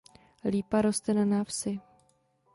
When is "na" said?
1.13-1.25